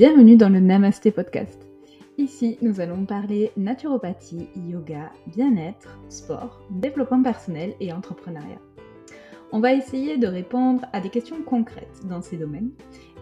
[0.00, 1.68] Bienvenue dans le Namasté Podcast.
[2.16, 8.62] Ici, nous allons parler naturopathie, yoga, bien-être, sport, développement personnel et entrepreneuriat.
[9.52, 12.70] On va essayer de répondre à des questions concrètes dans ces domaines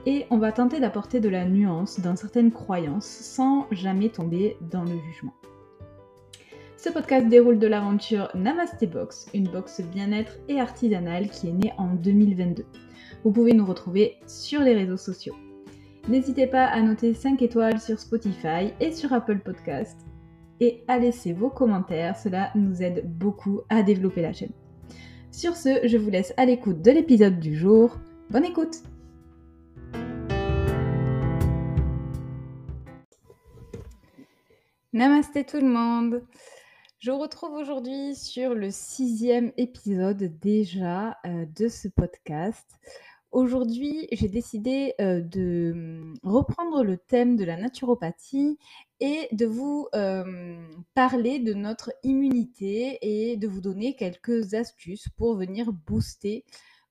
[0.07, 4.85] et on va tenter d'apporter de la nuance dans certaines croyances sans jamais tomber dans
[4.85, 5.35] le jugement.
[6.77, 11.73] Ce podcast déroule de l'aventure Namasté Box, une box bien-être et artisanale qui est née
[11.77, 12.65] en 2022.
[13.25, 15.35] Vous pouvez nous retrouver sur les réseaux sociaux.
[16.09, 20.07] N'hésitez pas à noter 5 étoiles sur Spotify et sur Apple Podcast
[20.59, 24.53] et à laisser vos commentaires, cela nous aide beaucoup à développer la chaîne.
[25.31, 27.99] Sur ce, je vous laisse à l'écoute de l'épisode du jour.
[28.31, 28.83] Bonne écoute
[34.95, 36.25] Namasté tout le monde
[37.01, 42.67] Je vous retrouve aujourd'hui sur le sixième épisode déjà euh, de ce podcast.
[43.31, 48.59] Aujourd'hui, j'ai décidé de mmh, reprendre le thème de la naturopathie
[49.01, 49.89] et de vous
[50.95, 56.45] parler de notre immunité et de vous donner quelques astuces pour venir booster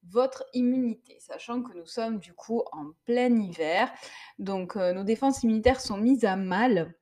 [0.04, 3.92] votre immunité, sachant que nous sommes du coup en plein hiver.
[4.38, 6.96] Donc nos défenses immunitaires sont mises à mal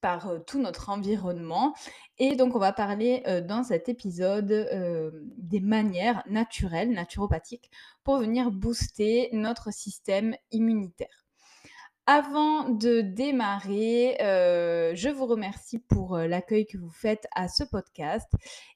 [0.00, 1.74] par tout notre environnement.
[2.18, 4.68] Et donc, on va parler dans cet épisode
[5.38, 7.70] des manières naturelles, naturopathiques,
[8.04, 11.22] pour venir booster notre système immunitaire.
[12.06, 18.28] Avant de démarrer, je vous remercie pour l'accueil que vous faites à ce podcast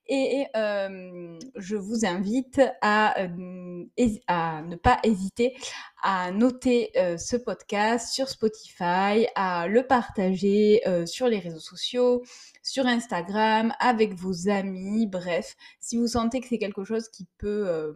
[0.06, 5.56] et je vous invite à, ne pas hésiter
[6.02, 12.22] à noter ce podcast sur Spotify, à le partager sur les réseaux sociaux,
[12.66, 17.68] sur Instagram, avec vos amis, bref, si vous sentez que c'est quelque chose qui peut
[17.68, 17.92] euh,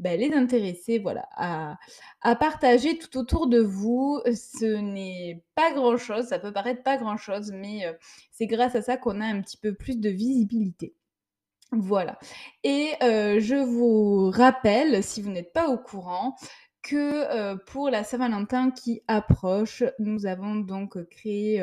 [0.00, 1.78] ben, les intéresser, voilà, à,
[2.36, 4.20] partager tout autour de vous.
[4.34, 7.92] Ce n'est pas grand-chose, ça peut paraître pas grand-chose, mais euh,
[8.32, 10.94] c'est grâce à ça qu'on a un petit peu plus de visibilité.
[11.70, 12.18] Voilà.
[12.64, 16.34] Et euh, je vous rappelle, si vous n'êtes pas au courant,
[16.88, 21.62] que pour la Saint-Valentin qui approche, nous avons donc créé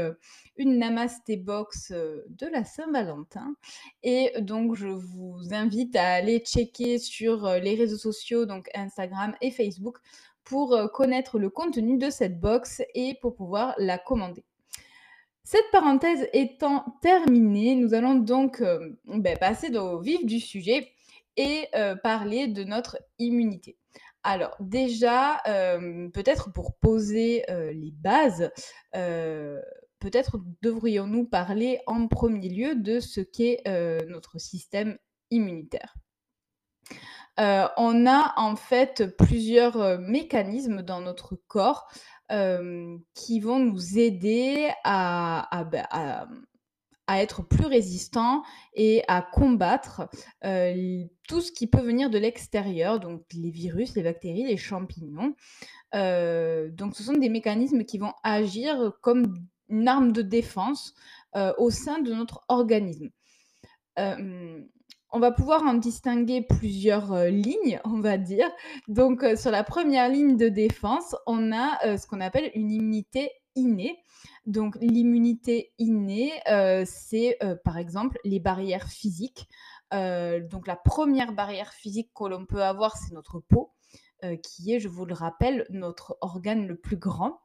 [0.56, 3.56] une Namasté Box de la Saint-Valentin.
[4.04, 9.50] Et donc, je vous invite à aller checker sur les réseaux sociaux, donc Instagram et
[9.50, 9.98] Facebook,
[10.44, 14.44] pour connaître le contenu de cette box et pour pouvoir la commander.
[15.44, 18.64] Cette parenthèse étant terminée, nous allons donc
[19.06, 20.92] ben, passer au vif du sujet
[21.36, 21.68] et
[22.04, 23.76] parler de notre immunité.
[24.28, 28.52] Alors déjà, peut-être pour poser, les bases,
[28.92, 33.62] peut-être devrions-nous parler en premier lieu de ce qu'est,
[34.08, 34.98] notre système
[35.30, 35.94] immunitaire.
[37.38, 41.88] on a en fait plusieurs, mécanismes dans notre corps,
[43.14, 46.28] qui vont nous aider à à bah,
[47.08, 48.44] à être plus résistant
[48.74, 50.10] et à combattre
[50.42, 55.36] tout ce qui peut venir de l'extérieur, donc les virus, les bactéries, les champignons.
[55.94, 59.36] donc ce sont des mécanismes qui vont agir comme
[59.70, 60.94] une arme de défense
[61.58, 63.10] au sein de notre organisme.
[63.98, 68.50] on va pouvoir en distinguer plusieurs lignes, on va dire.
[68.88, 73.98] Donc sur la première ligne de défense, on a ce qu'on appelle une immunité innée.
[74.46, 76.32] Donc l'immunité innée,
[76.86, 79.48] c'est par exemple les barrières physiques.
[79.92, 83.74] donc la première barrière physique que l'on peut avoir, c'est notre peau,
[84.44, 87.42] qui est, je vous le rappelle, notre organe le plus grand.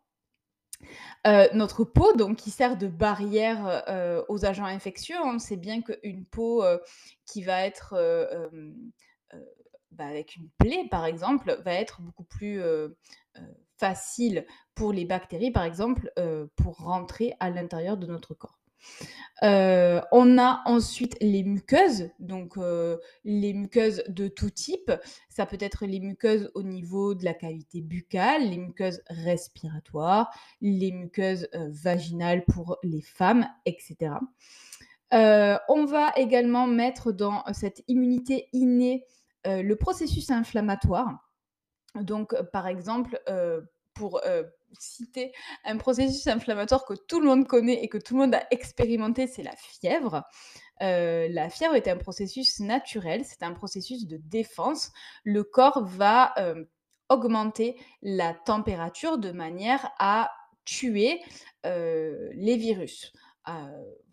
[1.25, 3.85] notre peau, donc qui sert de barrière
[4.29, 5.17] aux agents infectieux.
[5.25, 6.65] On sait bien qu'une peau
[7.27, 7.95] qui va être
[9.93, 12.61] bah, avec une plaie, par exemple, va être beaucoup plus
[13.79, 16.13] facile pour les bactéries, par exemple,
[16.57, 18.61] pour rentrer à l'intérieur de notre corps.
[19.43, 22.57] on a ensuite les muqueuses, donc
[23.25, 24.93] les muqueuses de tout type.
[25.29, 30.31] Ça peut être les muqueuses au niveau de la cavité buccale, les muqueuses respiratoires,
[30.61, 34.15] les muqueuses vaginales pour les femmes, etc.
[35.13, 39.05] on va également mettre dans cette immunité innée
[39.45, 41.19] le processus inflammatoire.
[41.95, 43.21] Donc, par exemple,
[43.95, 44.21] pour
[44.79, 45.33] citer
[45.65, 49.27] un processus inflammatoire que tout le monde connaît et que tout le monde a expérimenté,
[49.27, 50.23] c'est la fièvre.
[50.81, 54.93] la fièvre est un processus naturel, c'est un processus de défense.
[55.25, 56.35] Le corps va
[57.09, 60.31] augmenter la température de manière à
[60.65, 61.21] tuer
[61.65, 63.13] les virus.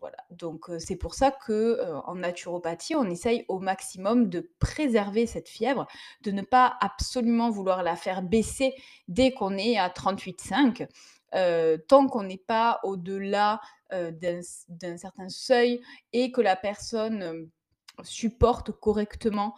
[0.00, 5.48] Voilà, donc c'est pour ça que en naturopathie, on essaye au maximum de préserver cette
[5.48, 5.86] fièvre,
[6.22, 8.74] de ne pas absolument vouloir la faire baisser
[9.06, 10.88] dès qu'on est à 38,5.
[11.86, 13.60] tant qu'on n'est pas au-delà,
[13.90, 15.80] d'un certain seuil
[16.12, 17.48] et que la personne,
[18.02, 19.54] supporte correctement,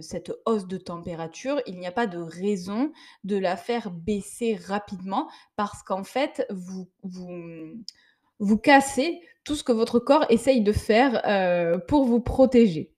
[0.00, 2.92] cette hausse de température, il n'y a pas de raison
[3.24, 7.82] de la faire baisser rapidement parce qu'en fait, vous vous,
[8.40, 11.22] vous cassez tout ce que votre corps essaye de faire,
[11.86, 12.94] pour vous protéger.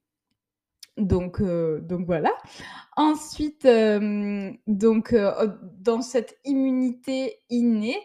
[0.98, 2.32] Donc donc voilà.
[2.96, 5.14] Ensuite, hem, donc
[5.78, 7.96] dans cette immunité innée,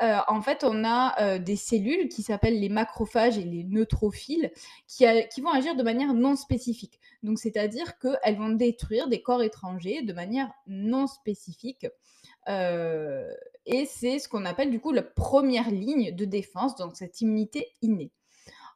[0.00, 4.50] en fait, on a, des cellules qui s'appellent les macrophages et les neutrophiles
[4.86, 5.04] qui
[5.40, 7.00] vont agir de manière non spécifique.
[7.22, 11.86] Donc c'est-à-dire qu'elles vont détruire des corps étrangers de manière non spécifique,
[13.66, 17.68] et c'est ce qu'on appelle du coup la première ligne de défense, donc cette immunité
[17.82, 18.12] innée.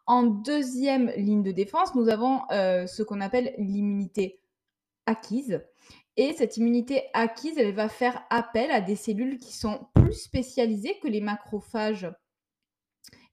[0.06, 4.40] En deuxième ligne de défense, nous avons, heu, ce qu'on appelle l'immunité
[5.06, 5.60] acquise
[6.16, 10.98] et cette immunité acquise, elle va faire appel à des cellules qui sont plus spécialisées
[11.00, 12.10] que les macrophages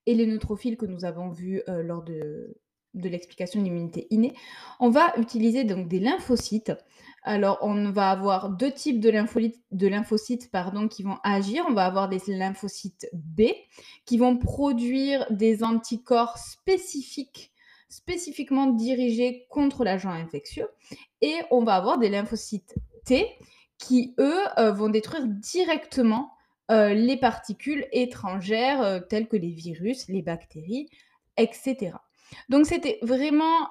[0.05, 2.55] et les neutrophiles que nous avons vus, heu, lors de
[2.93, 4.33] l'explication de l'immunité innée.
[4.79, 6.73] On va utiliser donc des lymphocytes
[7.27, 11.65] alors, on va avoir deux types de lymphocytes, pardon, qui vont agir.
[11.67, 13.45] On va avoir des lymphocytes B
[14.05, 17.51] qui vont produire des anticorps spécifiques,
[17.89, 20.67] spécifiquement dirigés contre l'agent infectieux.
[21.21, 22.75] Et on va avoir des lymphocytes
[23.05, 23.27] T
[23.79, 26.31] qui, eux, euh, vont détruire directement
[26.69, 30.89] euh, les particules étrangères euh, telles que les virus, les bactéries,
[31.37, 31.93] etc.
[32.49, 33.69] Donc c'était vraiment,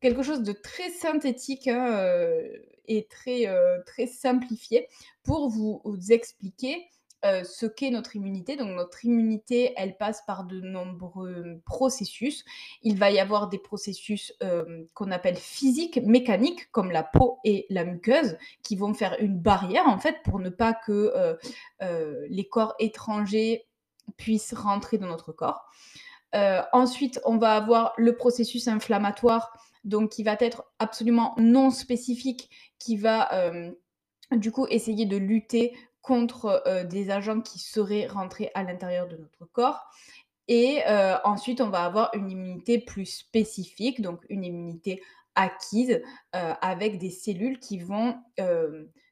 [0.00, 2.38] quelque chose de très synthétique, hein,
[2.86, 3.46] et très,
[3.86, 4.88] très simplifié
[5.22, 6.88] pour vous expliquer,
[7.22, 8.56] ce qu'est notre immunité.
[8.56, 12.44] Donc notre immunité, elle passe par de nombreux processus.
[12.82, 14.34] Il va y avoir des processus,
[14.92, 19.88] qu'on appelle physiques, mécaniques, comme la peau et la muqueuse, qui vont faire une barrière,
[19.88, 21.38] en fait, pour ne pas que,
[21.80, 23.66] les corps étrangers
[24.18, 25.64] puissent rentrer dans notre corps.
[26.34, 32.50] Euh, ensuite, on va avoir le processus inflammatoire, donc qui va être absolument non spécifique,
[32.78, 33.70] qui va euh,
[34.32, 39.16] du coup essayer de lutter contre euh, des agents qui seraient rentrés à l'intérieur de
[39.16, 39.80] notre corps.
[40.46, 40.82] Et
[41.24, 45.02] ensuite, on va avoir une immunité plus spécifique, donc une immunité
[45.36, 46.02] acquise
[46.32, 48.18] avec des cellules qui vont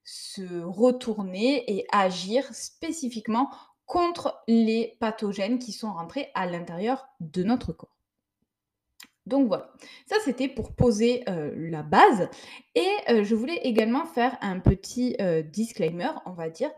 [0.04, 3.48] se retourner et agir spécifiquement
[3.92, 7.98] contre les pathogènes qui sont rentrés à l'intérieur de notre corps.
[9.26, 9.70] Donc voilà,
[10.06, 12.30] ça c'était pour poser euh, la base.
[12.74, 16.70] Et euh, je voulais également faire un petit euh, disclaimer, on va dire,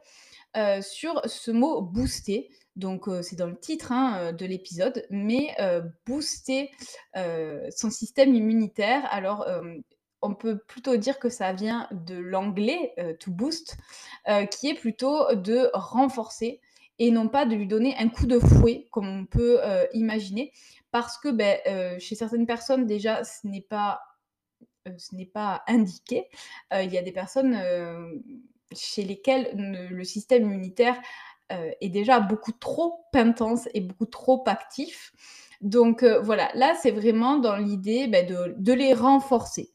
[0.83, 2.51] sur ce mot booster.
[2.75, 5.57] Donc c'est dans le titre hein, de l'épisode, mais
[6.07, 6.71] booster
[7.15, 9.05] son système immunitaire.
[9.11, 9.45] Alors
[10.23, 13.77] on peut plutôt dire que ça vient de l'anglais to boost,
[14.53, 16.61] qui est plutôt de renforcer
[16.99, 20.53] et non pas de lui donner un coup de fouet comme on peut euh, imaginer
[20.91, 24.01] parce que ben, euh, chez certaines personnes déjà ce n'est pas
[24.89, 26.29] euh, ce n'est pas indiqué.
[26.73, 27.59] il y a des personnes
[28.75, 31.01] chez lesquelles le système immunitaire
[31.51, 35.13] est déjà beaucoup trop intense et beaucoup trop actif.
[35.63, 39.75] Donc voilà, là c'est vraiment dans l'idée ben, de les renforcer.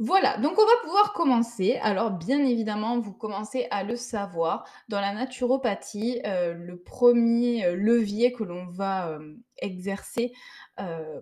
[0.00, 1.76] Voilà, donc on va pouvoir commencer.
[1.82, 7.74] Alors bien évidemment, vous commencez à le savoir, dans la naturopathie, euh, le premier euh,
[7.74, 10.32] levier que l'on va euh, exercer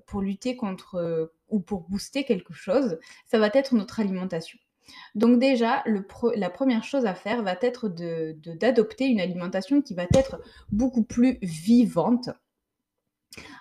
[0.06, 4.58] pour lutter contre ou pour booster quelque chose, ça va être notre alimentation.
[5.14, 5.82] Donc déjà,
[6.34, 11.38] la première chose à faire va être d'adopter une alimentation qui va être beaucoup plus
[11.40, 12.28] vivante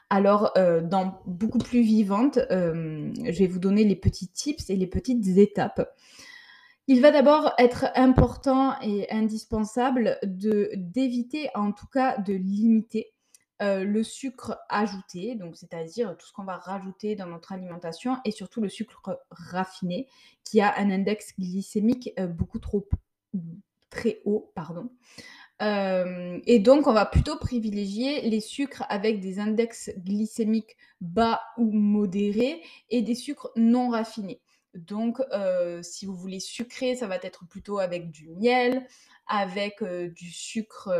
[0.10, 4.76] alors, euh, dans beaucoup plus vivante, euh, je vais vous donner les petits tips et
[4.76, 5.94] les petites étapes.
[6.88, 13.12] Il va d'abord être important et indispensable d'éviter, en tout cas de limiter,
[13.62, 18.32] euh, le sucre ajouté, donc c'est-à-dire tout ce qu'on va rajouter dans notre alimentation et
[18.32, 20.08] surtout le sucre raffiné
[20.44, 22.88] qui a un index glycémique, beaucoup trop
[23.90, 24.92] très haut, pardon
[25.62, 32.62] et donc, on va plutôt privilégier les sucres avec des index glycémiques bas ou modérés
[32.90, 34.42] et des sucres non raffinés.
[34.74, 35.22] Donc,
[35.82, 38.86] si vous voulez sucrer, ça va être plutôt avec du miel,
[39.28, 40.92] avec du sucre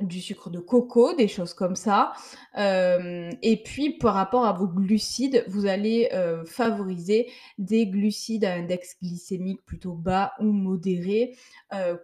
[0.00, 2.12] du sucre de coco, des choses comme ça.
[2.56, 6.10] et puis, par rapport à vos glucides, vous allez
[6.46, 11.36] favoriser des glucides à index glycémique plutôt bas ou modéré,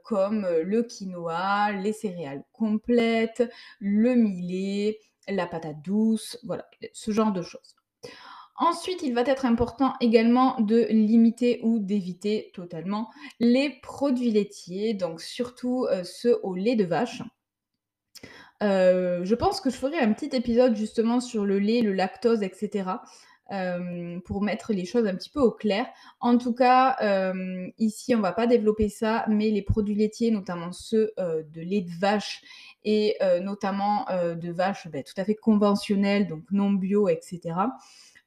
[0.04, 3.48] comme le quinoa, les céréales complètes,
[3.80, 7.76] le millet, la patate douce, voilà, ce genre de choses.
[8.60, 13.08] Ensuite, il va être important également de limiter ou d'éviter totalement
[13.38, 17.22] les produits laitiers, donc surtout, ceux au lait de vache.
[18.62, 22.42] Heu, je pense que je ferai un petit épisode justement sur le lait, le lactose
[22.42, 23.02] et cetera,
[23.50, 25.86] hem, pour mettre les choses un petit peu au clair.
[26.20, 30.72] En tout cas, hem, ici, on va pas développer ça, mais les produits laitiers, notamment
[30.72, 32.42] ceux, de lait de vache
[32.84, 37.76] et notamment, de vaches, beh, tout à fait conventionnelles, donc non bio et cetera,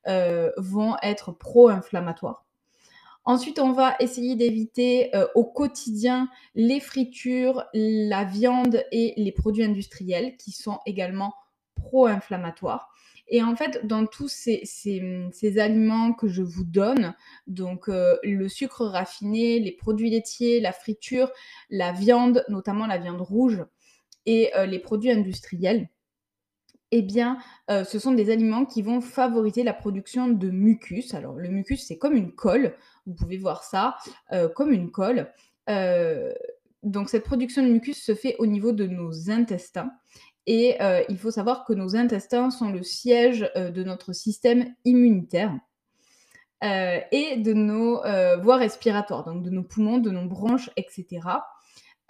[0.10, 2.46] heu, vont être pro-inflammatoires.
[3.24, 9.64] Ensuite, on va essayer d'éviter, heu, au quotidien les fritures, la viande et les produits
[9.64, 11.34] industriels qui sont également
[11.76, 12.90] pro-inflammatoires
[13.34, 17.14] et en fait, dans tous ces aliments que je vous donne,
[17.48, 21.32] donc heu, le sucre raffiné, les produits laitiers, la friture,
[21.70, 23.64] la viande, notamment la viande rouge
[24.26, 25.90] et heu, les produits industriels
[26.92, 27.38] eh bien,
[27.70, 31.14] ce sont des aliments qui vont favoriser la production de mucus.
[31.14, 33.98] Alors le mucus, c'est comme une colle, vous pouvez voir ça,
[34.34, 35.32] heu, comme une colle.
[35.70, 36.34] Heu,
[36.84, 39.92] donc cette production de mucus se fait au niveau de nos intestins
[40.48, 45.54] et heu, il faut savoir que nos intestins sont le siège, de notre système immunitaire,
[46.64, 48.02] et de nos,
[48.42, 51.46] voies respiratoires, donc de nos poumons, de nos bronches et cetera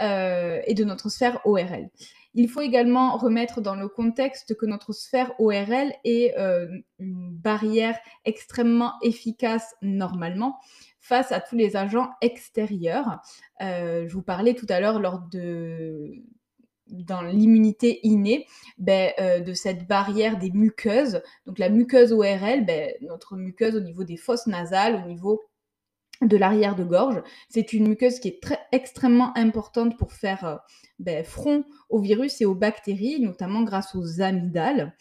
[0.02, 1.90] euh, et de notre sphère ORL.
[2.34, 6.68] Il faut également remettre dans le contexte que notre sphère ORL est euh,
[7.00, 10.58] une barrière extrêmement efficace normalement
[11.00, 13.20] face à tous les agents extérieurs.
[13.62, 16.24] Euh, je vous parlais tout à l'heure lors de
[16.92, 18.46] dans l'immunité innée,
[18.78, 21.22] ben, euh, de cette barrière des muqueuses.
[21.46, 25.42] Donc la muqueuse ORL, ben, notre muqueuse au niveau des fosses nasales, au niveau
[26.22, 27.22] de l'arrière de gorge.
[27.50, 30.56] C'est une muqueuse qui est très, extrêmement importante pour faire euh,
[31.00, 34.96] ben, front aux virus et aux bactéries, notamment grâce aux amygdales.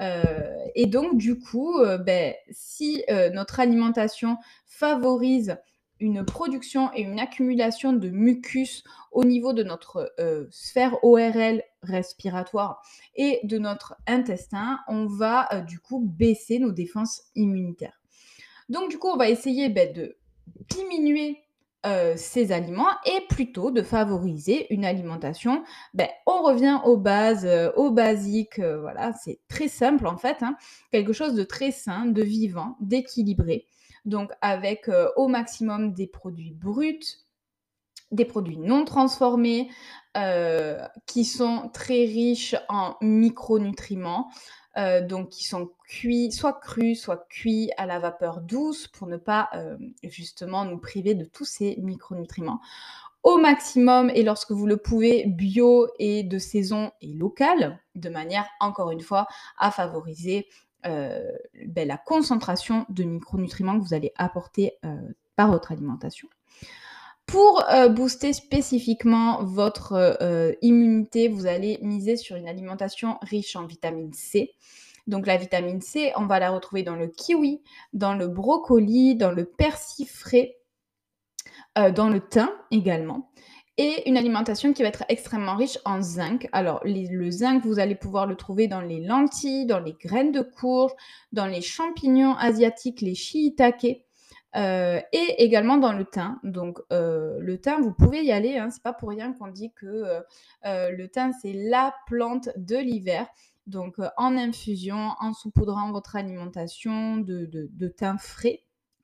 [0.00, 0.34] Euh,
[0.74, 3.02] et donc, du coup, euh, ben, si
[3.32, 5.56] notre alimentation favorise
[5.98, 10.12] une production et une accumulation de mucus au niveau de notre
[10.50, 12.82] sphère ORL respiratoire
[13.14, 17.98] et de notre intestin, on va du coup baisser nos défenses immunitaires.
[18.68, 20.18] Donc du coup, on va essayer ben, de
[20.68, 21.46] diminuer
[21.86, 25.62] euh, ces aliments et plutôt de favoriser une alimentation.
[25.94, 28.58] Ben, on revient aux bases, euh, aux basiques.
[28.58, 30.42] euh, voilà, c'est très simple en fait.
[30.42, 30.56] hein.
[30.90, 33.66] quelque chose de très sain, de vivant, d'équilibré.
[34.04, 37.00] Donc avec au maximum des produits bruts,
[38.12, 39.68] des produits non transformés,
[41.06, 44.30] qui sont très riches en micronutriments,
[44.78, 49.16] euh, donc qui sont cuits, soit crus, soit cuits à la vapeur douce pour ne
[49.16, 52.60] pas euh, justement nous priver de tous ces micronutriments.
[53.22, 58.46] Au maximum, et lorsque vous le pouvez, bio et de saison et local, de manière,
[58.60, 59.26] encore une fois,
[59.58, 60.46] à favoriser
[60.86, 61.32] euh,
[61.66, 64.78] ben, la concentration de micronutriments que vous allez apporter
[65.34, 66.28] par votre alimentation.
[67.26, 73.66] Pour euh, booster spécifiquement votre euh, immunité, vous allez miser sur une alimentation riche en
[73.66, 74.52] vitamine C.
[75.08, 79.32] Donc la vitamine C, on va la retrouver dans le kiwi, dans le brocoli, dans
[79.32, 80.56] le persil frais,
[81.78, 83.32] euh, dans le thym également.
[83.76, 86.48] Et une alimentation qui va être extrêmement riche en zinc.
[86.52, 90.40] Alors le zinc, vous allez pouvoir le trouver dans les lentilles, dans les graines de
[90.42, 90.92] courge,
[91.32, 94.05] dans les champignons asiatiques, les shiitake.
[94.56, 96.38] Euh, et également dans le thym.
[96.42, 98.56] Donc euh, le thym, vous pouvez y aller.
[98.56, 100.22] Hein, c'est pas pour rien qu'on dit que
[100.64, 103.26] euh, le thym c'est la plante de l'hiver.
[103.66, 108.62] Donc en infusion, en saupoudrant votre alimentation de, thym frais.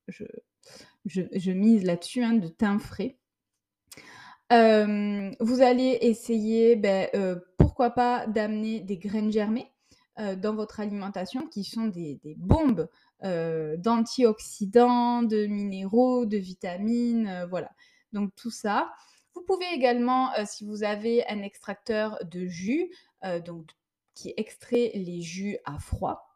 [0.09, 3.19] Je, mise là-dessus, hein, de thym frais.
[4.51, 7.09] Vous allez essayer, ben,
[7.59, 9.67] pourquoi pas, d'amener des graines germées
[10.37, 12.89] dans votre alimentation, qui sont des bombes
[13.25, 17.71] euh, d'antioxydants, de minéraux, de vitamines, euh, voilà.
[18.13, 18.93] Donc tout ça.
[19.35, 22.91] Vous pouvez également, euh, si vous avez un extracteur de jus,
[24.15, 26.29] qui extrait les jus à froid,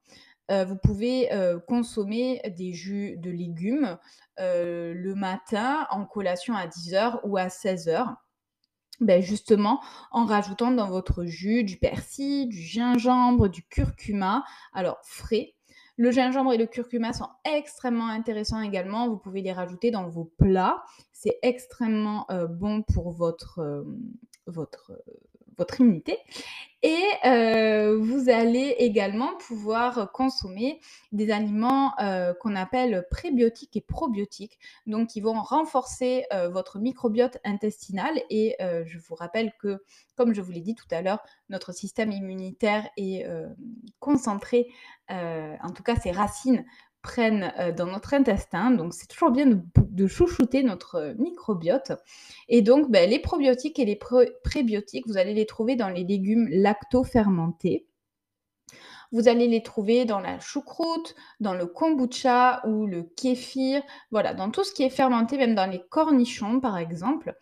[0.49, 1.29] vous pouvez
[1.67, 3.99] consommer des jus de légumes
[4.39, 8.15] le matin en collation à 10h ou à 16h.
[9.01, 15.56] Ben justement, en rajoutant dans votre jus du persil, du gingembre, du curcuma, alors frais.
[15.99, 19.09] Le gingembre et le curcuma sont extrêmement intéressants également.
[19.09, 20.83] Vous pouvez les rajouter dans vos plats.
[21.13, 23.85] C'est extrêmement euh, bon pour votre, euh,
[24.49, 24.67] euh,
[25.57, 26.19] votre immunité.
[26.83, 34.59] Et euh, vous allez également pouvoir consommer des aliments euh, qu'on appelle prébiotiques et probiotiques,
[34.87, 38.23] donc qui vont renforcer euh, votre microbiote intestinal.
[38.31, 39.83] Et je vous rappelle que,
[40.17, 43.27] comme je vous l'ai dit tout à l'heure, notre système immunitaire est
[43.99, 44.69] concentré,
[45.09, 46.65] en tout cas ses racines,
[47.07, 48.73] prennent dans notre intestin.
[48.73, 51.93] Donc, c'est toujours bien de, chouchouter notre microbiote.
[52.49, 53.99] Et donc, ben, les probiotiques et les
[54.43, 57.87] prébiotiques, vous allez les trouver dans les légumes lacto-fermentés.
[59.13, 64.51] Vous allez les trouver dans la choucroute, dans le kombucha ou le kéfir, voilà, dans
[64.51, 67.37] tout ce qui est fermenté, même dans les cornichons par exemple.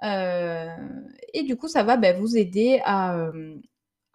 [0.00, 3.16] et du coup, ça va ben, vous aider à,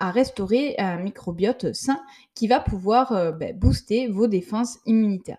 [0.04, 2.04] à restaurer un microbiote sain
[2.36, 5.38] qui va pouvoir euh, ben, booster vos défenses immunitaires.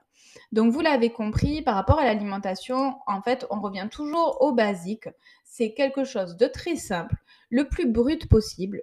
[0.53, 5.11] Donc vous l'avez compris, par rapport à l'alimentation, en fait, on revient toujours au basique.
[5.45, 7.15] C'est quelque chose de très simple,
[7.51, 8.81] le plus brut possible,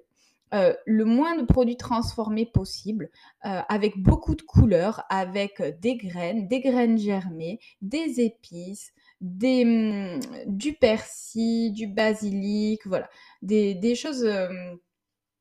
[0.53, 3.09] euh, le moins de produits transformés possible,
[3.45, 10.19] euh, avec beaucoup de couleurs, avec des graines, des graines germées, des épices, des, hum,
[10.45, 13.09] du persil, du basilic, voilà,
[13.41, 14.27] des, choses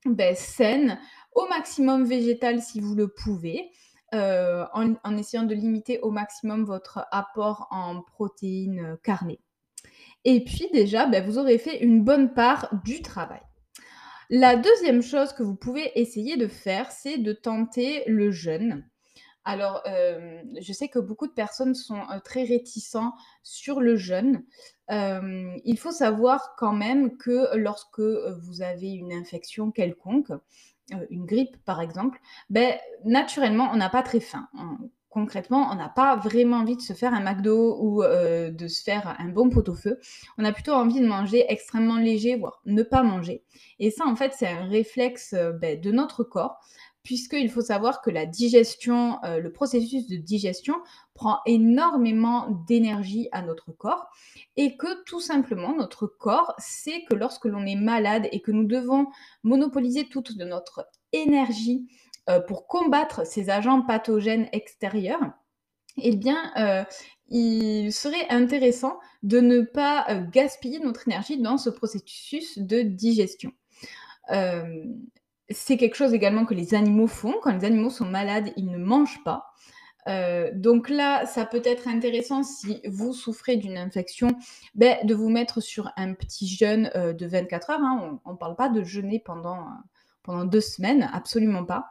[0.07, 0.99] ben, saine,
[1.35, 3.71] au maximum végétale si vous le pouvez,
[4.15, 9.41] euh, en, essayant de limiter au maximum votre apport en protéines euh, carnées.
[10.25, 13.41] Et puis déjà, ben, vous aurez fait une bonne part du travail.
[14.29, 18.90] La deuxième chose que vous pouvez essayer de faire, c'est de tenter le jeûne.
[19.51, 24.45] Alors, euh, je sais que beaucoup de personnes sont très réticents sur le jeûne.
[24.89, 30.31] il faut savoir quand même que lorsque vous avez une infection quelconque,
[31.11, 34.49] une grippe par exemple, ben, naturellement, on n'a pas très faim.
[35.09, 39.17] Concrètement, on n'a pas vraiment envie de se faire un McDo ou de se faire
[39.19, 39.99] un bon pot-au-feu.
[40.39, 43.43] On a plutôt envie de manger extrêmement léger, voire ne pas manger.
[43.81, 46.61] Et ça, en fait, c'est un réflexe ben, de notre corps
[47.03, 50.75] puisqu'il faut savoir que la digestion, euh, le processus de digestion
[51.15, 54.11] prend énormément d'énergie à notre corps
[54.57, 58.65] et que tout simplement notre corps sait que lorsque l'on est malade et que nous
[58.65, 59.07] devons
[59.43, 61.89] monopoliser toute notre énergie
[62.29, 65.33] euh, pour combattre ces agents pathogènes extérieurs,
[65.97, 66.85] eh bien, euh,
[67.29, 73.53] il serait intéressant de ne pas gaspiller notre énergie dans ce processus de digestion
[75.51, 77.35] c'est quelque chose également que les animaux font.
[77.43, 79.51] Quand les animaux sont malades, ils ne mangent pas.
[80.09, 84.29] Euh, donc là, ça peut être intéressant si vous souffrez d'une infection,
[84.75, 87.81] ben, de vous mettre sur un petit jeûne euh, de 24 heures.
[87.81, 88.21] Hein.
[88.25, 89.73] On ne parle pas de jeûner pendant, euh,
[90.23, 91.91] pendant deux semaines, absolument pas.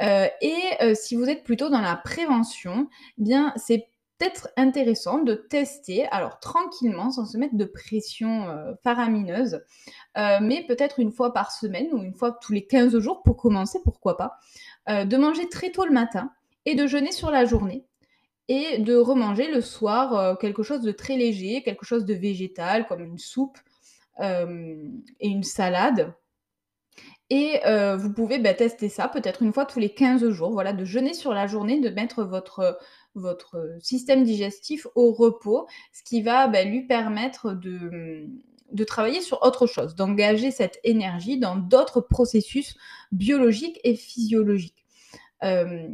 [0.00, 6.40] et si vous êtes plutôt dans la prévention, bien c'est peut-être intéressant de tester, alors
[6.40, 9.62] tranquillement, sans se mettre de pression euh, faramineuse,
[10.16, 13.36] euh, mais peut-être une fois par semaine ou une fois tous les 15 jours pour
[13.36, 14.38] commencer, pourquoi pas,
[14.88, 16.30] euh, de manger très tôt le matin
[16.64, 17.84] et de jeûner sur la journée
[18.48, 23.02] et de remanger le soir quelque chose de très léger, quelque chose de végétal comme
[23.02, 23.58] une soupe
[24.20, 26.14] et une salade.
[27.28, 27.60] Et
[27.98, 31.12] vous pouvez bah, tester ça peut-être une fois tous les 15 jours, voilà, de jeûner
[31.12, 32.78] sur la journée, de mettre votre
[33.16, 38.28] votre système digestif au repos, ce qui va bah, lui permettre de,
[38.72, 42.76] de travailler sur autre chose, d'engager cette énergie dans d'autres processus
[43.12, 44.84] biologiques et physiologiques.
[45.44, 45.88] Euh,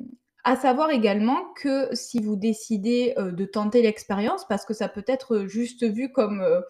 [0.44, 5.04] à savoir également que si vous décidez euh, de tenter l'expérience, parce que ça peut
[5.06, 6.60] être juste vu comme, euh,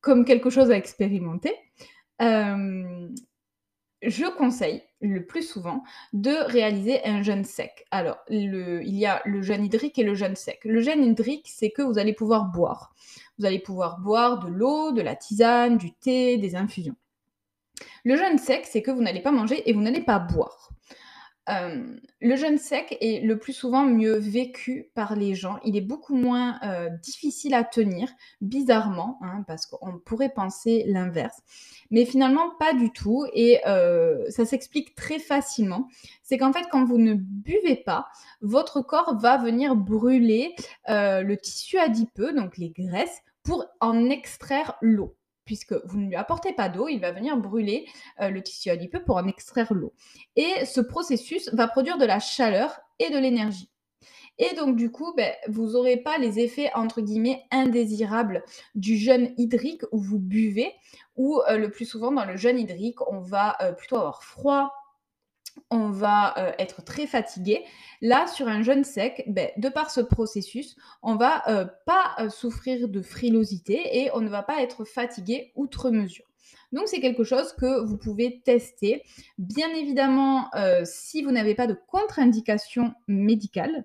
[0.00, 1.54] comme quelque chose à expérimenter,
[4.06, 7.84] je conseille le plus souvent de réaliser un jeûne sec.
[7.90, 10.60] Alors, il y a le jeûne hydrique et le jeûne sec.
[10.64, 12.94] Le jeûne hydrique, c'est que vous allez pouvoir boire.
[13.38, 16.96] Vous allez pouvoir boire de l'eau, de la tisane, du thé, des infusions.
[18.04, 20.70] Le jeûne sec, c'est que vous n'allez pas manger et vous n'allez pas boire.
[21.48, 25.58] Euh, le jeûne sec est le plus souvent mieux vécu par les gens.
[25.64, 28.08] Il est beaucoup moins euh, difficile à tenir,
[28.40, 31.40] bizarrement, hein, parce qu'on pourrait penser l'inverse.
[31.90, 33.26] Mais finalement, pas du tout.
[33.32, 35.88] Et euh, ça s'explique très facilement.
[36.22, 38.08] C'est qu'en fait, quand vous ne buvez pas,
[38.40, 40.54] votre corps va venir brûler
[40.88, 46.52] le tissu adipeux, donc les graisses, pour en extraire l'eau puisque vous ne lui apportez
[46.52, 47.86] pas d'eau, il va venir brûler
[48.20, 49.94] euh, le tissu adipeux pour en extraire l'eau.
[50.34, 53.70] Et ce processus va produire de la chaleur et de l'énergie.
[54.38, 59.32] Et donc, du coup, ben, vous n'aurez pas les effets, entre guillemets, indésirables du jeûne
[59.38, 60.74] hydrique où vous buvez,
[61.16, 64.72] ou euh, le plus souvent dans le jeûne hydrique, on va euh, plutôt avoir froid,
[65.70, 67.64] on va euh, être très fatigué.
[68.00, 72.28] Là, sur un jeûne sec, ben, de par ce processus, on va euh, pas euh,
[72.28, 76.24] souffrir de frilosité et on ne va pas être fatigué outre mesure.
[76.72, 79.02] Donc c'est quelque chose que vous pouvez tester.
[79.38, 80.50] Bien évidemment,
[80.84, 83.84] si vous n'avez pas de contre-indication médicale,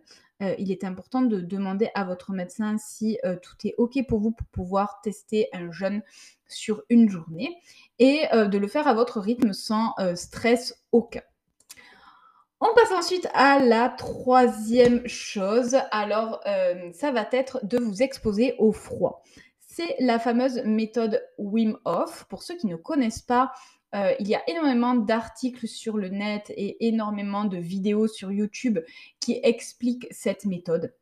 [0.57, 4.47] il est important de demander à votre médecin si tout est OK pour vous pour
[4.47, 6.01] pouvoir tester un jeûne
[6.47, 7.55] sur une journée
[7.99, 11.21] et de le faire à votre rythme sans stress aucun.
[12.63, 15.77] On passe ensuite à la troisième chose.
[15.89, 19.23] Alors, euh, ça va être de vous exposer au froid.
[19.59, 22.25] C'est la fameuse méthode Wim Hof.
[22.29, 23.51] Pour ceux qui ne connaissent pas,
[23.95, 28.77] euh, il y a énormément d'articles sur le net et énormément de vidéos sur YouTube
[29.19, 30.93] qui expliquent cette méthode.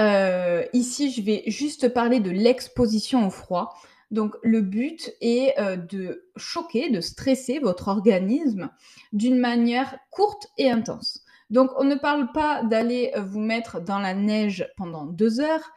[0.00, 3.74] Euh, ici, je vais juste parler de l'exposition au froid.
[4.10, 8.70] Donc le but est euh, de choquer, de stresser votre organisme
[9.12, 11.24] d'une manière courte et intense.
[11.50, 15.70] Donc on ne parle pas d'aller euh, vous mettre dans la neige pendant deux heures,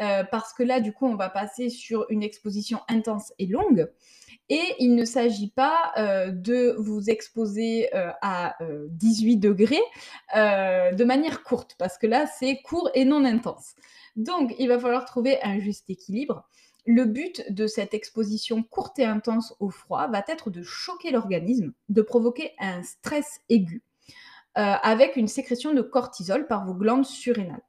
[0.00, 3.90] euh, parce que là, du coup, on va passer sur une exposition intense et longue.
[4.50, 8.56] Et il ne s'agit pas de vous exposer à
[8.88, 9.82] 18 degrés
[10.34, 13.74] de manière courte, parce que là, c'est court et non intense.
[14.16, 16.48] Donc, il va falloir trouver un juste équilibre
[16.86, 21.72] le but de cette exposition courte et intense au froid va être de choquer l'organisme,
[21.88, 23.82] de provoquer un stress aigu,
[24.56, 27.62] euh, avec une sécrétion de cortisol par vos glandes surrénales.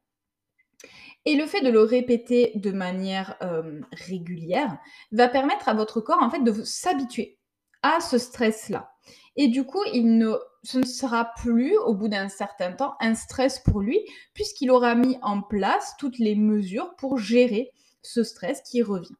[1.26, 4.78] Et le fait de le répéter de manière euh, régulière
[5.12, 7.38] va permettre à votre corps en fait de s'habituer
[7.84, 8.91] à ce stress-là.
[9.36, 10.17] Et du coup, il
[10.63, 14.00] ce ne sera plus, au bout d'un certain temps, un stress pour lui,
[14.34, 17.72] puisqu'il aura mis en place toutes les mesures pour gérer
[18.04, 19.16] ce stress qui revient.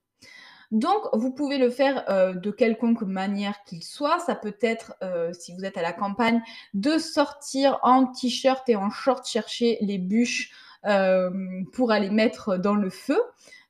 [0.72, 4.20] Donc, vous pouvez le faire euh, de quelconque manière qu'il soit.
[4.20, 6.42] Ça peut être, euh, si vous êtes à la campagne,
[6.76, 10.52] de sortir en t-shirt et en short chercher les bûches
[10.86, 11.32] euh,
[11.74, 13.20] pour aller mettre dans le feu.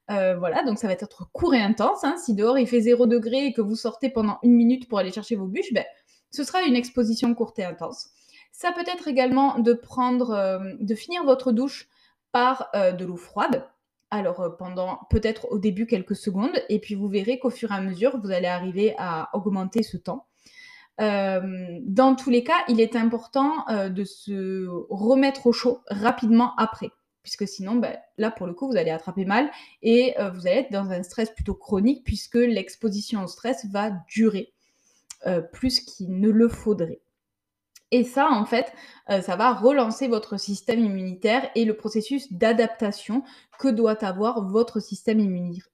[0.08, 2.04] voilà, donc ça va être court et intense.
[2.04, 2.18] Hein.
[2.18, 5.12] Si dehors il fait 0 degré et que vous sortez pendant une minute pour aller
[5.12, 5.86] chercher vos bûches, ben,
[6.32, 8.10] ce sera une exposition courte et intense.
[8.52, 11.88] Ça peut être également de prendre, de finir votre douche
[12.32, 13.64] par de l'eau froide
[14.12, 17.76] alors euh, pendant peut-être au début quelques secondes, et puis vous verrez qu'au fur et
[17.76, 20.26] à mesure, vous allez arriver à augmenter ce temps.
[21.02, 26.56] Euh, dans tous les cas, il est important euh, de se remettre au chaud rapidement
[26.58, 26.90] après,
[27.24, 29.50] puisque sinon, ben, là pour le coup, vous allez attraper mal
[29.82, 34.54] et vous allez être dans un stress plutôt chronique, puisque l'exposition au stress va durer
[35.54, 37.02] plus qu'il ne le faudrait.
[37.92, 38.72] Et ça, en fait,
[39.10, 43.24] euh, ça va relancer votre système immunitaire et le processus d'adaptation
[43.58, 45.20] que doit avoir votre système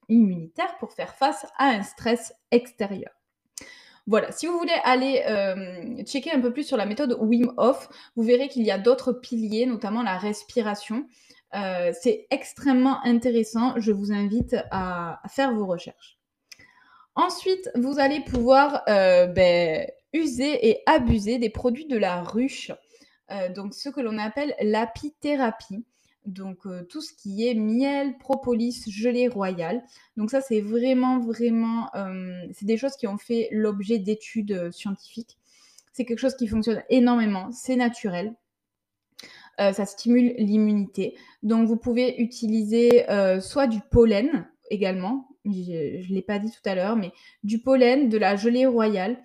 [0.08, 3.12] immunitaire pour faire face à un stress extérieur.
[4.08, 7.90] Voilà, si vous voulez aller euh, checker un peu plus sur la méthode Wim Hof,
[8.16, 11.08] vous verrez qu'il y a d'autres piliers, notamment la respiration.
[11.56, 13.74] Euh, c'est extrêmement intéressant.
[13.78, 16.20] Je vous invite à, faire vos recherches.
[17.16, 22.72] Ensuite, vous allez pouvoir ben, user et abuser des produits de la ruche,
[23.32, 25.86] euh, donc ce que l'on appelle l'apithérapie.
[26.26, 29.84] Donc euh, tout ce qui est miel, propolis, gelée royale.
[30.18, 35.38] Donc ça c'est vraiment vraiment, euh, c'est des choses qui ont fait l'objet d'études scientifiques.
[35.94, 38.34] C'est quelque chose qui fonctionne énormément, c'est naturel.
[39.58, 41.16] ça stimule l'immunité.
[41.42, 43.06] Donc vous pouvez utiliser
[43.40, 47.12] soit du pollen également, je ne l'ai pas dit tout à l'heure, mais
[47.44, 49.18] du pollen, de la gelée royale,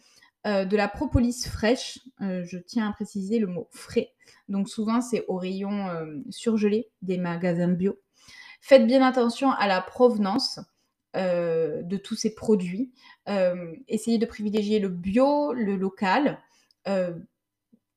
[0.46, 4.14] euh, de la propolis fraîche, euh, je tiens à préciser le mot frais.
[4.48, 7.98] Donc souvent c'est au rayon euh, surgelé des magasins bio.
[8.62, 10.60] Faites bien attention à la provenance
[11.12, 12.92] de tous ces produits.
[13.88, 16.38] essayez de privilégier le bio, le local.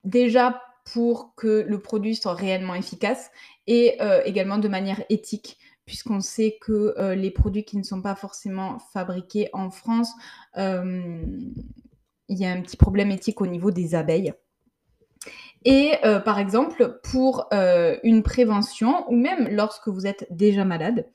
[0.04, 3.30] déjà pour que le produit soit réellement efficace
[3.68, 8.80] et également de manière éthique puisqu'on sait que les produits qui ne sont pas forcément
[8.80, 10.10] fabriqués en France
[12.28, 14.34] il y a un petit problème éthique au niveau des abeilles.
[15.66, 21.10] Et euh, par exemple, pour euh, une prévention, ou même lorsque vous êtes déjà malade,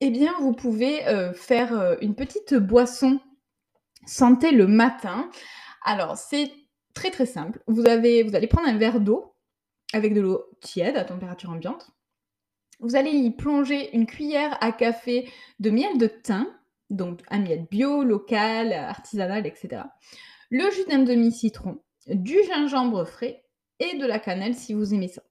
[0.00, 3.18] eh bien, vous pouvez euh, faire une petite boisson
[4.06, 5.30] santé le matin.
[5.82, 6.52] Alors, c'est
[6.92, 7.62] très très simple.
[7.66, 9.34] Vous, avez, vous allez prendre un verre d'eau
[9.92, 11.90] avec de l'eau tiède à température ambiante.
[12.80, 16.46] Vous allez y plonger une cuillère à café de miel de thym
[16.90, 19.82] donc un bio, local, artisanal, etc.
[20.50, 23.44] Le jus d'un demi-citron, du gingembre frais
[23.80, 25.22] et de la cannelle si vous aimez ça.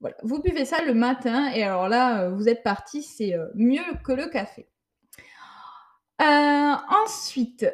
[0.00, 3.46] Voilà, vous buvez ça le matin et alors là, euh, vous êtes parti, c'est euh,
[3.54, 4.68] mieux que le café.
[6.22, 6.72] Euh,
[7.04, 7.66] ensuite,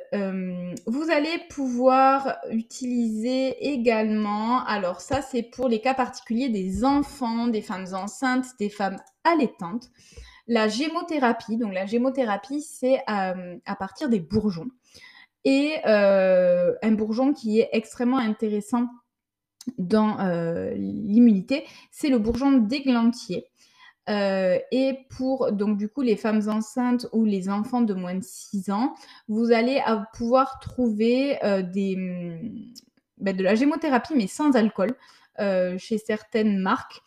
[0.87, 7.63] vous allez pouvoir utiliser également, alors ça c'est pour les cas particuliers des enfants, des
[7.63, 9.91] femmes enceintes, des femmes allaitantes.
[10.49, 14.69] La gémothérapie, donc la gémothérapie, c'est euh, à partir des bourgeons.
[15.45, 18.87] Et euh, un bourgeon qui est extrêmement intéressant
[19.79, 23.47] dans euh, l'immunité, c'est le bourgeon d'églantier.
[24.09, 28.71] et pour donc du coup les femmes enceintes ou les enfants de moins de 6
[28.71, 28.95] ans,
[29.29, 29.81] vous allez
[30.15, 31.39] pouvoir trouver
[31.73, 31.97] des,
[33.19, 34.97] bah, de la gémothérapie, mais sans alcool,
[35.79, 37.01] chez certaines marques.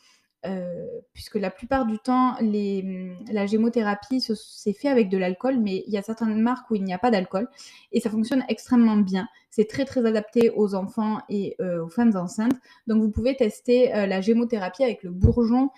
[1.13, 5.97] Puisque la plupart du temps, la gémothérapie, c'est fait avec de l'alcool, mais il y
[5.97, 7.47] a certaines marques où il n'y a pas d'alcool,
[7.91, 9.27] et ça fonctionne extrêmement bien.
[9.49, 12.60] C'est très très adapté aux enfants et aux femmes enceintes.
[12.88, 15.69] Donc vous pouvez tester la gémothérapie avec le bourgeon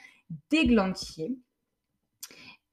[0.49, 1.38] d'églantier.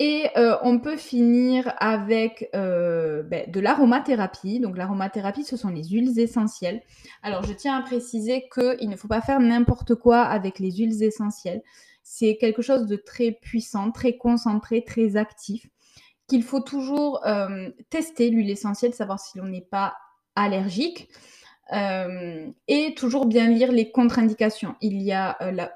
[0.00, 4.58] Et euh, on peut finir avec euh, ben, de l'aromathérapie.
[4.58, 6.82] Donc l'aromathérapie, ce sont les huiles essentielles.
[7.22, 11.02] Alors je tiens à préciser qu'il ne faut pas faire n'importe quoi avec les huiles
[11.02, 11.62] essentielles.
[12.02, 15.66] C'est quelque chose de très puissant, très concentré, très actif,
[16.26, 19.94] qu'il faut toujours euh, tester l'huile essentielle, savoir si l'on n'est pas
[20.34, 21.08] allergique.
[21.72, 24.74] et toujours bien lire les contre-indications.
[24.80, 25.72] Il y a la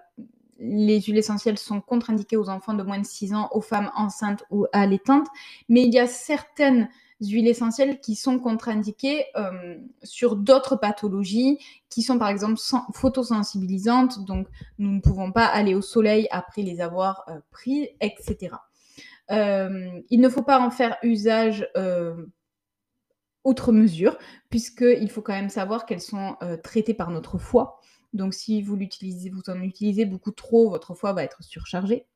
[0.59, 4.45] les huiles essentielles sont contre-indiquées aux enfants de moins de 6 ans, aux femmes enceintes
[4.51, 5.29] ou allaitantes,
[5.69, 6.89] mais il y a certaines
[7.21, 12.61] huiles essentielles qui sont contre-indiquées euh, sur d'autres pathologies qui sont par exemple
[12.93, 14.47] photosensibilisantes, donc
[14.79, 18.57] nous ne pouvons pas aller au soleil après les avoir euh, pris, etc.
[19.31, 21.69] Euh, il ne faut pas en faire usage
[23.45, 24.19] outre mesure,
[24.51, 27.81] puisqu'il faut quand même savoir qu'elles sont traitées par notre foie.
[28.13, 32.07] Donc si vous l'utilisez, vous en utilisez beaucoup trop, votre foie va être surchargé.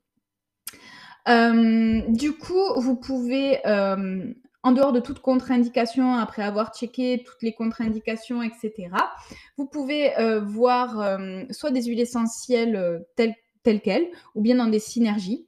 [1.28, 7.42] Euh, du coup, vous pouvez, euh, en dehors de toute contre-indication, après avoir checké toutes
[7.42, 8.90] les contre-indications, etc.,
[9.56, 11.18] vous pouvez euh, voir
[11.50, 15.46] soit des huiles essentielles telles, telles, quelles, ou bien dans des synergies.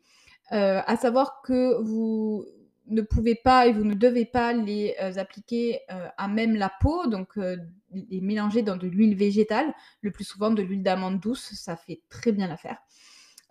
[0.51, 2.45] à savoir que vous,
[2.87, 6.71] ne pouvez pas et vous ne devez pas les euh, appliquer euh, à même la
[6.81, 7.57] peau, donc euh,
[7.91, 12.03] les mélanger dans de l'huile végétale, le plus souvent de l'huile d'amande douce, ça fait
[12.09, 12.79] très bien l'affaire.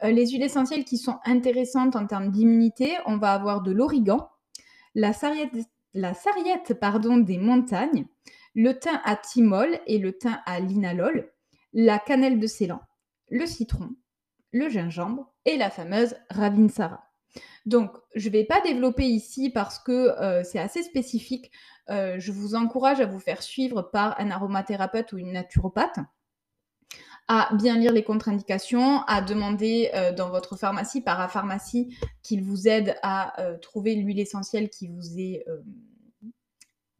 [0.01, 4.29] les huiles essentielles qui sont intéressantes en termes d'immunité, on va avoir de l'origan,
[4.95, 8.05] la sarriette, pardon, des montagnes,
[8.53, 11.31] le thym à thymol et le thym à linalol,
[11.71, 12.81] la cannelle de Ceylan,
[13.29, 13.95] le citron,
[14.51, 17.12] le gingembre et la fameuse Ravinsara.
[17.65, 21.51] Donc, je ne vais pas développer ici parce que euh, c'est assez spécifique.
[21.89, 25.99] Euh, je vous encourage à vous faire suivre par un aromathérapeute ou une naturopathe
[27.29, 32.97] à bien lire les contre-indications, à demander euh, dans votre pharmacie, parapharmacie, qu'il vous aide
[33.01, 35.45] à trouver l'huile essentielle qui vous est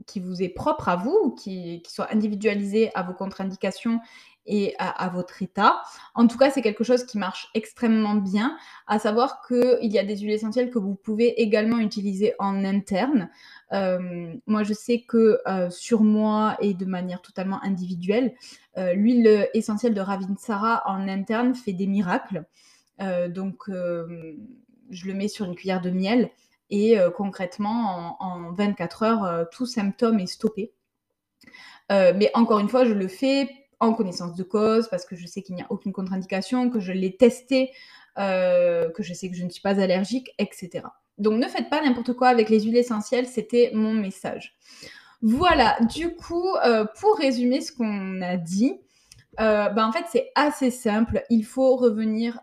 [0.06, 4.00] qui vous est propre à vous, qui, soit individualisée à vos contre-indications
[4.46, 5.82] et à, votre état.
[6.16, 10.04] En tout cas, c'est quelque chose qui marche extrêmement bien, à savoir qu'il y a
[10.04, 13.30] des huiles essentielles que vous pouvez également utiliser en interne.
[13.72, 18.34] Euh, moi, je sais que euh, sur moi et de manière totalement individuelle,
[18.78, 22.44] euh, l'huile essentielle de Ravinsara en interne fait des miracles.
[23.30, 26.30] donc, je le mets sur une cuillère de miel
[26.70, 30.74] et concrètement, en, en, 24 heures, tout symptôme est stoppé.
[31.90, 33.50] mais encore une fois, je le fais
[33.84, 36.94] en connaissance de cause, parce que je sais qu'il n'y a aucune contre-indication, que je
[36.94, 37.72] l'ai testé,
[38.18, 40.86] euh, que je sais que je ne suis pas allergique, etc.
[41.18, 44.56] Donc ne faites pas n'importe quoi avec les huiles essentielles, c'était mon message.
[45.22, 48.74] Voilà, du coup, euh, pour résumer ce qu'on a dit,
[49.40, 52.40] euh, ben en fait c'est assez simple, il faut revenir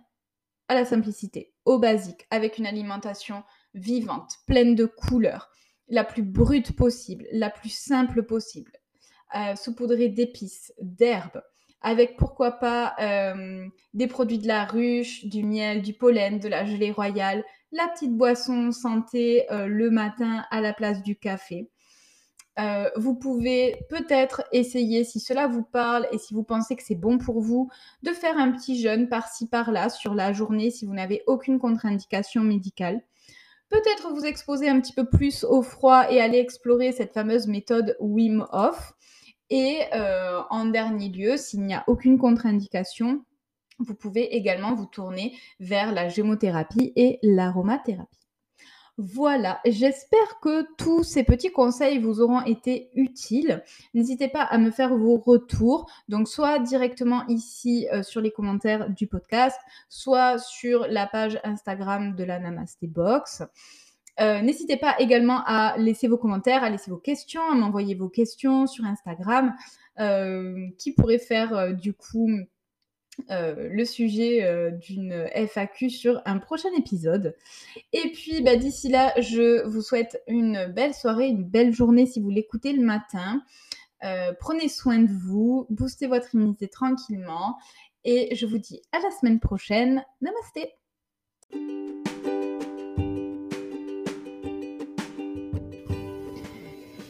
[0.70, 3.42] à la simplicité, au basique, avec une alimentation
[3.74, 5.50] vivante, pleine de couleurs,
[5.88, 8.70] la plus brute possible, la plus simple possible,
[9.34, 11.42] euh, saupoudré d'épices, d'herbes,
[11.80, 16.64] avec pourquoi pas euh, des produits de la ruche, du miel, du pollen, de la
[16.64, 21.68] gelée royale, la petite boisson santé euh, le matin à la place du café.
[22.96, 27.18] Vous pouvez peut-être essayer, si cela vous parle et si vous pensez que c'est bon
[27.18, 27.70] pour vous,
[28.02, 32.42] de faire un petit jeûne par-ci par-là sur la journée si vous n'avez aucune contre-indication
[32.42, 33.02] médicale.
[33.70, 37.96] Peut-être vous exposer un petit peu plus au froid et aller explorer cette fameuse méthode
[38.00, 38.94] Wim Hof.
[39.48, 43.24] Et euh, en dernier lieu, s'il n'y a aucune contre-indication,
[43.78, 48.19] vous pouvez également vous tourner vers la gémothérapie et l'aromathérapie.
[49.02, 53.64] Voilà, j'espère que tous ces petits conseils vous auront été utiles.
[53.94, 58.90] N'hésitez pas à me faire vos retours, donc soit directement ici euh, sur les commentaires
[58.90, 59.58] du podcast,
[59.88, 63.42] soit sur la page Instagram de la Namaste Box.
[64.20, 68.10] Euh, n'hésitez pas également à laisser vos commentaires, à laisser vos questions, à m'envoyer vos
[68.10, 69.54] questions sur Instagram,
[69.98, 72.28] euh, qui pourrait faire du coup
[73.28, 77.34] le sujet d'une FAQ sur un prochain épisode.
[77.92, 82.20] Et puis bah, d'ici là, je vous souhaite une belle soirée, une belle journée si
[82.20, 83.42] vous l'écoutez le matin.
[84.40, 87.56] prenez soin de vous, boostez votre immunité tranquillement.
[88.04, 90.02] Et je vous dis à la semaine prochaine.
[90.20, 90.74] Namasté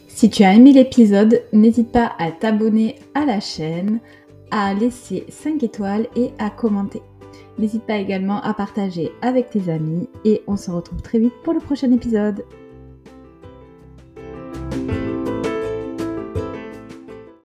[0.08, 4.00] Si tu as aimé l'épisode, n'hésite pas à t'abonner à la chaîne,
[4.50, 7.02] à laisser 5 étoiles et à commenter.
[7.58, 11.52] N'hésite pas également à partager avec tes amis et on se retrouve très vite pour
[11.52, 12.44] le prochain épisode.